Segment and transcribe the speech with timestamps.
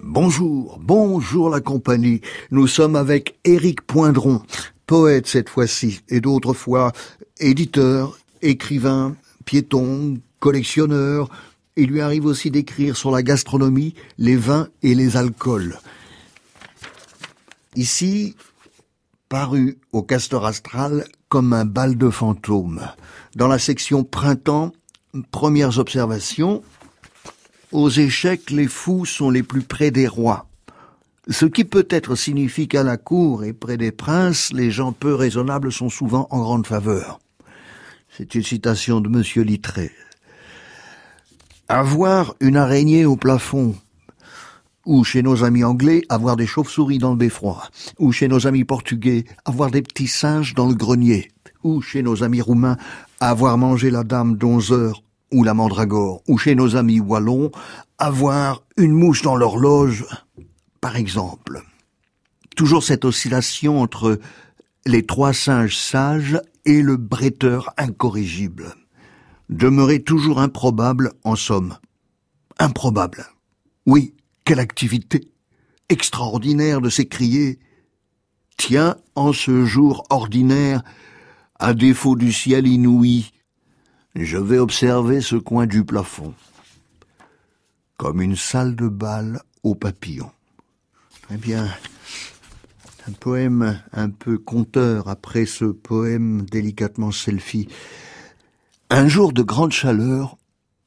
[0.00, 2.20] Bonjour, bonjour la compagnie.
[2.50, 4.42] Nous sommes avec Éric Poindron,
[4.86, 6.92] poète cette fois-ci, et d'autres fois
[7.40, 11.28] éditeur, écrivain, piéton, collectionneur.
[11.76, 15.78] Il lui arrive aussi d'écrire sur la gastronomie, les vins et les alcools.
[17.74, 18.36] Ici,
[19.30, 22.86] paru au Castor Astral comme un bal de fantômes.
[23.34, 24.72] Dans la section Printemps,
[25.30, 26.62] premières observations,
[27.72, 30.46] aux échecs, les fous sont les plus près des rois.
[31.28, 35.72] Ce qui peut-être signifie qu'à la cour et près des princes, les gens peu raisonnables
[35.72, 37.20] sont souvent en grande faveur.
[38.16, 39.92] C'est une citation de Monsieur Littré.
[41.68, 43.74] Avoir une araignée au plafond,
[44.84, 47.62] ou chez nos amis anglais, avoir des chauves-souris dans le beffroi,
[47.98, 51.30] ou chez nos amis portugais, avoir des petits singes dans le grenier,
[51.62, 52.76] ou chez nos amis roumains,
[53.20, 55.02] avoir mangé la dame d'onze heures
[55.32, 57.50] ou la mandragore, ou chez nos amis wallons,
[57.98, 60.04] avoir une mouche dans l'horloge,
[60.80, 61.62] par exemple.
[62.56, 64.20] Toujours cette oscillation entre
[64.86, 68.74] les trois singes sages et le bretteur incorrigible.
[69.48, 71.76] Demeurer toujours improbable, en somme.
[72.58, 73.26] Improbable.
[73.86, 75.32] Oui, quelle activité
[75.88, 77.58] extraordinaire de s'écrier
[78.56, 80.82] Tiens, en ce jour ordinaire,
[81.58, 83.32] à défaut du ciel inouï,
[84.14, 86.34] je vais observer ce coin du plafond,
[87.96, 90.32] comme une salle de bal aux papillons.
[91.32, 91.68] Eh bien,
[93.08, 97.68] un poème un peu conteur après ce poème délicatement selfie.
[98.90, 100.36] Un jour de grande chaleur,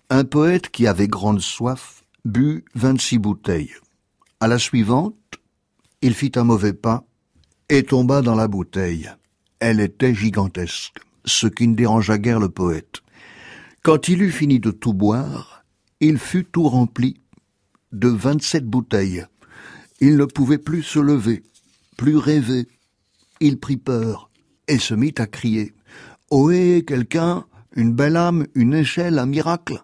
[0.09, 3.73] un poète qui avait grande soif but vingt-six bouteilles.
[4.39, 5.15] À la suivante,
[6.01, 7.03] il fit un mauvais pas
[7.69, 9.09] et tomba dans la bouteille.
[9.59, 13.01] Elle était gigantesque, ce qui ne dérangea guère le poète.
[13.83, 15.63] Quand il eut fini de tout boire,
[15.99, 17.21] il fut tout rempli
[17.91, 19.25] de vingt-sept bouteilles.
[19.99, 21.43] Il ne pouvait plus se lever,
[21.97, 22.67] plus rêver.
[23.39, 24.29] Il prit peur
[24.67, 25.73] et se mit à crier.
[26.31, 29.81] Ohé, quelqu'un, une belle âme, une échelle, un miracle.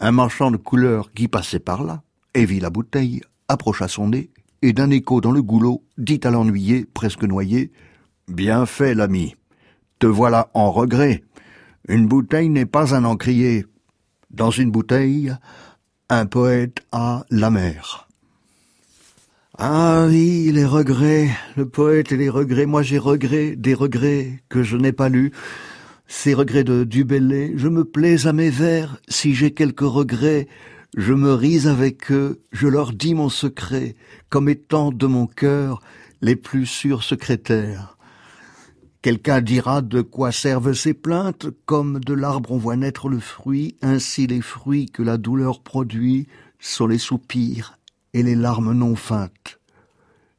[0.00, 2.02] Un marchand de couleurs qui passait par là
[2.34, 4.30] et vit la bouteille, approcha son nez
[4.62, 7.70] et d'un écho dans le goulot dit à l'ennuyé, presque noyé,
[8.28, 9.34] Bien fait, l'ami.
[9.98, 11.22] Te voilà en regret.
[11.88, 13.66] Une bouteille n'est pas un encrier.
[14.30, 15.34] Dans une bouteille,
[16.08, 18.08] un poète a la mer.
[19.56, 22.66] Ah oui, les regrets, le poète et les regrets.
[22.66, 25.30] Moi j'ai regrets, des regrets que je n'ai pas lus.
[26.08, 28.98] Ces regrets de Dubellé, je me plais à mes vers.
[29.08, 30.48] Si j'ai quelques regrets,
[30.96, 33.94] je me ris avec eux, je leur dis mon secret,
[34.28, 35.80] comme étant de mon cœur
[36.20, 37.93] les plus sûrs secrétaires.
[39.04, 43.76] Quelqu'un dira de quoi servent ces plaintes, comme de l'arbre on voit naître le fruit,
[43.82, 46.26] ainsi les fruits que la douleur produit
[46.58, 47.78] sont les soupirs
[48.14, 49.60] et les larmes non feintes.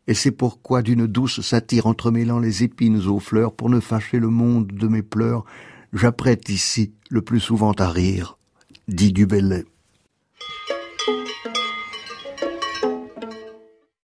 [0.08, 4.30] Et c'est pourquoi d'une douce satire entremêlant les épines aux fleurs, pour ne fâcher le
[4.30, 5.46] monde de mes pleurs,
[5.94, 8.40] j'apprête ici le plus souvent à rire,
[8.88, 9.66] dit Dubellay.